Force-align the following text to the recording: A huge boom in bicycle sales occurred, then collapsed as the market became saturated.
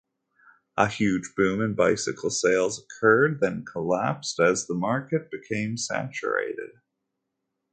A 0.77 0.87
huge 0.87 1.35
boom 1.37 1.61
in 1.61 1.75
bicycle 1.75 2.31
sales 2.31 2.83
occurred, 2.83 3.39
then 3.39 3.63
collapsed 3.63 4.39
as 4.39 4.65
the 4.65 4.73
market 4.73 5.29
became 5.29 5.77
saturated. 5.77 6.71